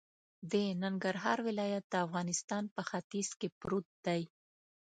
د 0.51 0.53
ننګرهار 0.83 1.37
ولایت 1.47 1.83
د 1.89 1.93
افغانستان 2.05 2.63
په 2.75 2.81
ختیځ 2.89 3.29
کی 3.39 3.47
پروت 3.59 3.87
دی 4.05 4.21